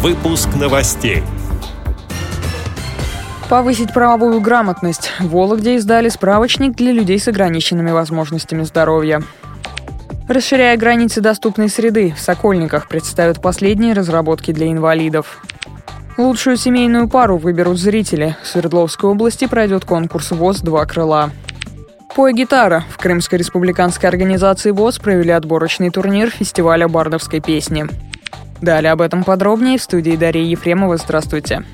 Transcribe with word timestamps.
Выпуск 0.00 0.50
новостей. 0.54 1.24
Повысить 3.48 3.92
правовую 3.92 4.40
грамотность. 4.40 5.10
В 5.18 5.30
Вологде 5.30 5.74
издали 5.74 6.08
справочник 6.08 6.76
для 6.76 6.92
людей 6.92 7.18
с 7.18 7.26
ограниченными 7.26 7.90
возможностями 7.90 8.62
здоровья. 8.62 9.20
Расширяя 10.28 10.76
границы 10.76 11.20
доступной 11.20 11.68
среды, 11.68 12.14
в 12.16 12.20
Сокольниках 12.20 12.88
представят 12.88 13.42
последние 13.42 13.92
разработки 13.92 14.52
для 14.52 14.70
инвалидов. 14.70 15.42
Лучшую 16.16 16.56
семейную 16.56 17.08
пару 17.08 17.36
выберут 17.36 17.80
зрители. 17.80 18.36
В 18.44 18.46
Свердловской 18.46 19.10
области 19.10 19.48
пройдет 19.48 19.84
конкурс 19.84 20.30
ВОЗ 20.30 20.60
«Два 20.60 20.86
крыла». 20.86 21.30
Пой 22.14 22.34
гитара. 22.34 22.84
В 22.88 22.98
Крымской 22.98 23.40
республиканской 23.40 24.08
организации 24.08 24.70
ВОЗ 24.70 25.00
провели 25.00 25.32
отборочный 25.32 25.90
турнир 25.90 26.30
фестиваля 26.30 26.86
бардовской 26.86 27.40
песни. 27.40 27.88
Далее 28.60 28.92
об 28.92 29.00
этом 29.00 29.24
подробнее 29.24 29.78
в 29.78 29.82
студии 29.82 30.16
Дарьи 30.16 30.44
Ефремова. 30.44 30.96
Здравствуйте. 30.96 31.64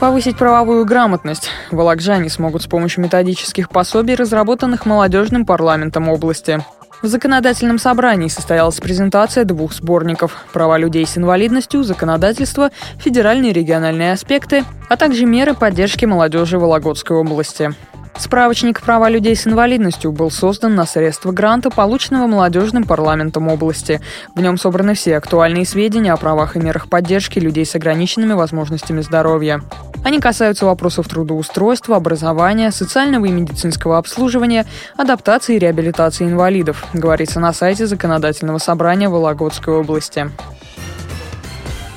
Повысить 0.00 0.38
правовую 0.38 0.84
грамотность. 0.84 1.50
Волокжане 1.72 2.30
смогут 2.30 2.62
с 2.62 2.66
помощью 2.66 3.02
методических 3.02 3.68
пособий, 3.68 4.14
разработанных 4.14 4.86
молодежным 4.86 5.44
парламентом 5.44 6.08
области. 6.08 6.64
В 7.02 7.06
законодательном 7.06 7.78
собрании 7.78 8.28
состоялась 8.28 8.80
презентация 8.80 9.44
двух 9.44 9.72
сборников 9.72 10.44
«Права 10.52 10.78
людей 10.78 11.06
с 11.06 11.16
инвалидностью», 11.16 11.84
«Законодательство», 11.84 12.70
«Федеральные 12.98 13.52
и 13.52 13.54
региональные 13.54 14.12
аспекты», 14.12 14.64
а 14.88 14.96
также 14.96 15.24
меры 15.24 15.54
поддержки 15.54 16.04
молодежи 16.06 16.58
Вологодской 16.58 17.16
области. 17.16 17.72
Справочник 18.18 18.80
«Права 18.80 19.08
людей 19.08 19.36
с 19.36 19.46
инвалидностью» 19.46 20.10
был 20.10 20.32
создан 20.32 20.74
на 20.74 20.86
средства 20.86 21.30
гранта, 21.30 21.70
полученного 21.70 22.26
молодежным 22.26 22.82
парламентом 22.82 23.46
области. 23.46 24.00
В 24.34 24.40
нем 24.40 24.58
собраны 24.58 24.94
все 24.94 25.16
актуальные 25.16 25.64
сведения 25.64 26.12
о 26.12 26.16
правах 26.16 26.56
и 26.56 26.58
мерах 26.58 26.88
поддержки 26.88 27.38
людей 27.38 27.64
с 27.64 27.76
ограниченными 27.76 28.32
возможностями 28.32 29.02
здоровья. 29.02 29.62
Они 30.04 30.18
касаются 30.18 30.66
вопросов 30.66 31.06
трудоустройства, 31.06 31.96
образования, 31.96 32.72
социального 32.72 33.26
и 33.26 33.30
медицинского 33.30 33.98
обслуживания, 33.98 34.66
адаптации 34.96 35.54
и 35.54 35.58
реабилитации 35.60 36.24
инвалидов, 36.24 36.86
говорится 36.92 37.38
на 37.38 37.52
сайте 37.52 37.86
Законодательного 37.86 38.58
собрания 38.58 39.08
Вологодской 39.08 39.74
области. 39.74 40.30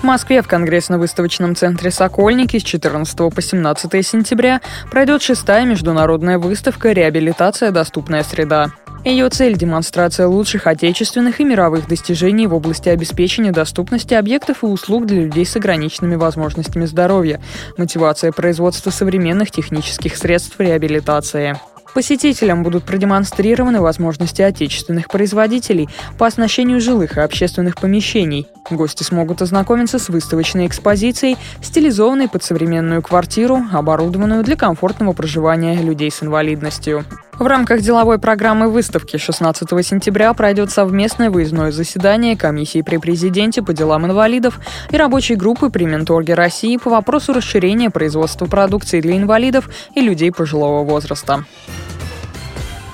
В 0.02 0.04
Москве 0.04 0.42
в 0.42 0.48
Конгрессно-выставочном 0.48 1.56
центре 1.56 1.92
«Сокольники» 1.92 2.58
с 2.58 2.64
14 2.64 3.16
по 3.16 3.40
17 3.40 4.04
сентября 4.04 4.60
пройдет 4.90 5.22
шестая 5.22 5.64
международная 5.64 6.40
выставка 6.40 6.92
«Реабилитация. 6.92 7.70
Доступная 7.70 8.24
среда». 8.24 8.72
Ее 9.06 9.30
цель– 9.30 9.56
демонстрация 9.60 10.26
лучших 10.26 10.66
отечественных 10.66 11.40
и 11.40 11.44
мировых 11.44 11.88
достижений 11.88 12.48
в 12.48 12.56
области 12.56 12.90
обеспечения 12.90 13.52
доступности 13.52 14.16
объектов 14.16 14.64
и 14.64 14.66
услуг 14.66 15.06
для 15.06 15.22
людей 15.22 15.46
с 15.46 15.56
ограниченными 15.56 16.16
возможностями 16.16 16.86
здоровья, 16.86 17.40
мотивация 17.78 18.32
производства 18.32 18.90
современных 18.90 19.52
технических 19.52 20.18
средств 20.18 20.60
реабилитации. 20.60 21.60
Посетителям 21.94 22.64
будут 22.64 22.86
продемонстрированы 22.86 23.82
возможности 23.82 24.42
отечественных 24.42 25.10
производителей 25.10 25.90
по 26.18 26.26
оснащению 26.26 26.80
жилых 26.80 27.18
и 27.18 27.22
общественных 27.22 27.76
помещений. 27.76 28.48
Гости 28.70 29.04
смогут 29.04 29.42
ознакомиться 29.42 30.00
с 30.00 30.08
выставочной 30.08 30.68
экспозицией, 30.68 31.38
стилизованной 31.62 32.30
под 32.30 32.44
современную 32.44 33.02
квартиру, 33.02 33.64
оборудованную 33.74 34.44
для 34.44 34.56
комфортного 34.56 35.12
проживания 35.12 35.82
людей 35.82 36.10
с 36.10 36.24
инвалидностью. 36.24 37.04
В 37.34 37.48
рамках 37.48 37.82
деловой 37.82 38.20
программы 38.20 38.70
выставки 38.70 39.18
16 39.18 39.68
сентября 39.86 40.34
пройдет 40.34 40.70
совместное 40.70 41.30
выездное 41.32 41.72
заседание 41.72 42.38
комиссии 42.38 42.84
при 42.84 42.98
президенте 42.98 43.64
по 43.64 43.74
делам 43.74 44.06
инвалидов 44.06 44.60
и 44.92 44.96
рабочей 44.96 45.36
группы 45.36 45.70
при 45.70 45.86
Менторге 45.86 46.36
России 46.36 46.78
по 46.78 46.92
вопросу 46.92 47.34
расширения 47.34 47.90
производства 47.90 48.46
продукции 48.46 49.02
для 49.02 49.18
инвалидов 49.18 49.70
и 49.96 50.02
людей 50.02 50.32
пожилого 50.32 50.84
возраста. 50.84 51.46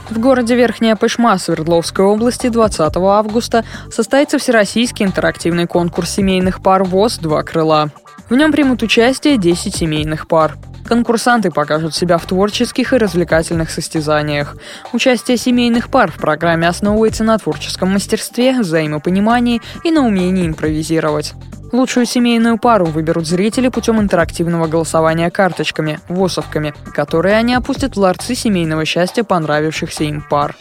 В 0.09 0.19
городе 0.19 0.56
Верхняя 0.56 0.95
Пышма 0.95 1.38
Свердловской 1.38 2.06
области 2.06 2.47
20 2.47 2.95
августа 2.95 3.66
состоится 3.91 4.38
Всероссийский 4.38 5.06
интерактивный 5.06 5.68
конкурс 5.68 6.12
семейных 6.12 6.62
пар 6.62 6.85
ВОЗ 6.85 7.18
«Два 7.18 7.44
крыла». 7.44 7.90
В 8.29 8.35
нем 8.35 8.51
примут 8.51 8.84
участие 8.84 9.38
10 9.38 9.75
семейных 9.75 10.28
пар. 10.28 10.57
Конкурсанты 10.88 11.51
покажут 11.51 11.94
себя 11.94 12.18
в 12.18 12.25
творческих 12.25 12.94
и 12.94 12.97
развлекательных 12.97 13.69
состязаниях. 13.69 14.56
Участие 14.94 15.35
семейных 15.35 15.90
пар 15.90 16.09
в 16.09 16.16
программе 16.16 16.69
основывается 16.69 17.25
на 17.25 17.38
творческом 17.38 17.91
мастерстве, 17.91 18.62
взаимопонимании 18.62 19.62
и 19.84 19.91
на 19.91 20.07
умении 20.07 20.47
импровизировать. 20.47 21.34
Лучшую 21.72 22.05
семейную 22.05 22.57
пару 22.57 22.85
выберут 22.85 23.28
зрители 23.28 23.67
путем 23.67 24.00
интерактивного 24.00 24.67
голосования 24.67 25.29
карточками, 25.29 26.00
восовками, 26.07 26.73
которые 26.94 27.35
они 27.35 27.53
опустят 27.53 27.95
в 27.95 28.00
ларцы 28.00 28.35
семейного 28.35 28.85
счастья 28.85 29.23
понравившихся 29.23 30.06
им 30.06 30.22
пар. 30.22 30.56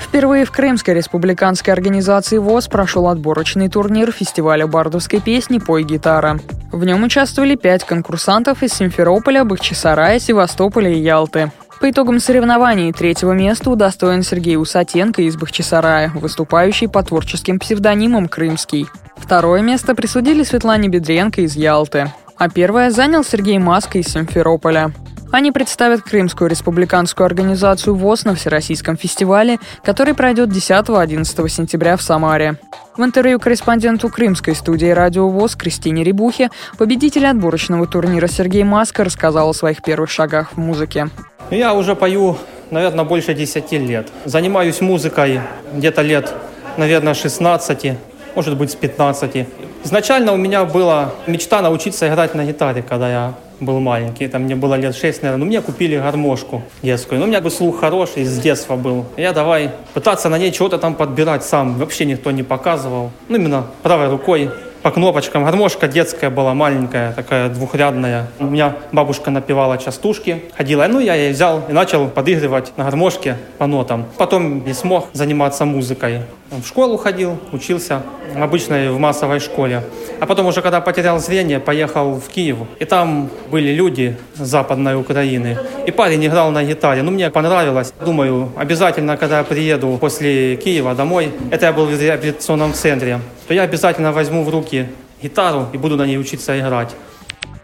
Впервые 0.00 0.44
в 0.44 0.52
Крымской 0.52 0.94
республиканской 0.94 1.72
организации 1.72 2.38
ВОЗ 2.38 2.68
прошел 2.68 3.08
отборочный 3.08 3.68
турнир 3.68 4.12
фестиваля 4.12 4.68
бардовской 4.68 5.20
песни 5.20 5.58
«Пой 5.58 5.82
гитара». 5.82 6.38
В 6.70 6.84
нем 6.84 7.02
участвовали 7.02 7.56
пять 7.56 7.84
конкурсантов 7.84 8.62
из 8.62 8.72
Симферополя, 8.72 9.44
Бахчисарая, 9.44 10.20
Севастополя 10.20 10.92
и 10.92 11.00
Ялты. 11.00 11.50
По 11.80 11.90
итогам 11.90 12.18
соревнований 12.18 12.92
третьего 12.92 13.32
места 13.32 13.70
удостоен 13.70 14.22
Сергей 14.22 14.56
Усатенко 14.56 15.22
из 15.22 15.36
Бахчисарая, 15.36 16.10
выступающий 16.14 16.88
по 16.88 17.02
творческим 17.02 17.58
псевдонимам 17.58 18.28
«Крымский». 18.28 18.86
Второе 19.16 19.62
место 19.62 19.94
присудили 19.94 20.42
Светлане 20.42 20.88
Бедренко 20.88 21.42
из 21.42 21.56
Ялты, 21.56 22.12
а 22.36 22.48
первое 22.48 22.90
занял 22.90 23.24
Сергей 23.24 23.58
Маска 23.58 23.98
из 23.98 24.06
Симферополя. 24.06 24.92
Они 25.32 25.50
представят 25.50 26.02
Крымскую 26.02 26.48
республиканскую 26.48 27.26
организацию 27.26 27.96
ВОЗ 27.96 28.24
на 28.24 28.34
Всероссийском 28.36 28.96
фестивале, 28.96 29.58
который 29.82 30.14
пройдет 30.14 30.50
10-11 30.50 31.48
сентября 31.48 31.96
в 31.96 32.02
Самаре. 32.02 32.56
В 32.96 33.02
интервью 33.02 33.40
корреспонденту 33.40 34.08
крымской 34.08 34.54
студии 34.54 34.86
«Радио 34.86 35.28
ВОЗ» 35.28 35.56
Кристине 35.56 36.04
Рябухе 36.04 36.50
победитель 36.78 37.26
отборочного 37.26 37.88
турнира 37.88 38.28
Сергей 38.28 38.62
Маска 38.62 39.02
рассказал 39.02 39.50
о 39.50 39.54
своих 39.54 39.82
первых 39.82 40.08
шагах 40.08 40.52
в 40.52 40.58
музыке. 40.58 41.08
Я 41.50 41.74
уже 41.74 41.94
пою, 41.94 42.36
наверное, 42.70 43.04
больше 43.04 43.34
10 43.34 43.72
лет. 43.72 44.08
Занимаюсь 44.24 44.80
музыкой 44.80 45.40
где-то 45.72 46.02
лет, 46.02 46.32
наверное, 46.76 47.14
16, 47.14 47.92
может 48.34 48.56
быть, 48.56 48.70
с 48.70 48.74
15. 48.74 49.46
Изначально 49.84 50.32
у 50.32 50.36
меня 50.36 50.64
была 50.64 51.12
мечта 51.26 51.60
научиться 51.60 52.08
играть 52.08 52.34
на 52.34 52.44
гитаре, 52.44 52.82
когда 52.82 53.10
я 53.10 53.34
был 53.60 53.80
маленький, 53.80 54.28
там 54.28 54.42
мне 54.42 54.56
было 54.56 54.74
лет 54.74 54.96
6, 54.96 55.22
наверное, 55.22 55.38
но 55.38 55.44
мне 55.44 55.60
купили 55.60 55.96
гармошку 55.96 56.62
детскую. 56.82 57.18
Ну, 57.18 57.26
у 57.26 57.28
меня 57.28 57.40
бы 57.40 57.50
слух 57.50 57.80
хороший, 57.80 58.24
с 58.24 58.38
детства 58.38 58.76
был. 58.76 59.04
Я 59.16 59.32
давай 59.32 59.70
пытаться 59.92 60.28
на 60.28 60.38
ней 60.38 60.50
чего-то 60.50 60.78
там 60.78 60.94
подбирать 60.94 61.44
сам. 61.44 61.76
Вообще 61.78 62.04
никто 62.04 62.30
не 62.30 62.42
показывал. 62.42 63.10
Ну, 63.28 63.36
именно 63.36 63.66
правой 63.82 64.08
рукой 64.08 64.50
по 64.84 64.90
кнопочкам. 64.90 65.44
Гармошка 65.44 65.88
детская 65.88 66.28
была, 66.28 66.52
маленькая, 66.52 67.14
такая 67.14 67.48
двухрядная. 67.48 68.26
У 68.38 68.44
меня 68.44 68.76
бабушка 68.92 69.30
напевала 69.30 69.78
частушки, 69.78 70.42
ходила. 70.54 70.86
Ну, 70.88 71.00
я 71.00 71.14
ей 71.14 71.32
взял 71.32 71.62
и 71.70 71.72
начал 71.72 72.06
подыгрывать 72.06 72.76
на 72.76 72.84
гармошке 72.84 73.38
по 73.56 73.66
нотам. 73.66 74.04
Потом 74.18 74.62
не 74.62 74.74
смог 74.74 75.08
заниматься 75.14 75.64
музыкой. 75.64 76.20
В 76.50 76.66
школу 76.66 76.98
ходил, 76.98 77.38
учился 77.52 78.02
обычной 78.36 78.90
в 78.90 78.98
массовой 78.98 79.40
школе. 79.40 79.82
А 80.20 80.26
потом 80.26 80.46
уже, 80.46 80.60
когда 80.60 80.82
потерял 80.82 81.18
зрение, 81.18 81.60
поехал 81.60 82.20
в 82.20 82.28
Киев. 82.28 82.58
И 82.78 82.84
там 82.84 83.30
были 83.50 83.70
люди 83.72 84.16
западной 84.34 84.96
Украины. 84.96 85.56
И 85.86 85.90
парень 85.92 86.26
играл 86.26 86.50
на 86.50 86.62
гитаре. 86.62 87.02
Ну, 87.02 87.10
мне 87.10 87.30
понравилось. 87.30 87.92
Думаю, 88.04 88.52
обязательно, 88.56 89.16
когда 89.16 89.38
я 89.38 89.44
приеду 89.44 89.96
после 89.98 90.56
Киева 90.56 90.94
домой, 90.94 91.32
это 91.50 91.66
я 91.66 91.72
был 91.72 91.86
в 91.86 92.00
реабилитационном 92.00 92.74
центре, 92.74 93.20
то 93.46 93.54
я 93.54 93.62
обязательно 93.62 94.12
возьму 94.12 94.44
в 94.44 94.48
руки 94.48 94.88
гитару 95.22 95.68
и 95.72 95.78
буду 95.78 95.96
на 95.96 96.06
ней 96.06 96.18
учиться 96.18 96.58
играть. 96.58 96.94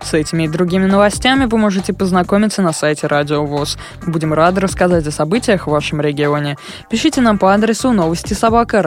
С 0.03 0.15
этими 0.15 0.45
и 0.45 0.49
другими 0.49 0.87
новостями 0.87 1.45
вы 1.45 1.59
можете 1.59 1.93
познакомиться 1.93 2.63
на 2.63 2.73
сайте 2.73 3.07
Радио 3.07 3.45
ВОЗ. 3.45 3.79
Будем 4.07 4.33
рады 4.33 4.61
рассказать 4.61 5.07
о 5.07 5.11
событиях 5.11 5.67
в 5.67 5.71
вашем 5.71 6.01
регионе. 6.01 6.57
Пишите 6.89 7.21
нам 7.21 7.39
по 7.39 7.53
адресу 7.53 7.93
новости 7.93 8.33
собака 8.33 8.83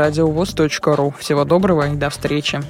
ру. 0.95 1.13
Всего 1.19 1.45
доброго 1.45 1.88
и 1.91 1.95
до 1.95 2.09
встречи. 2.09 2.62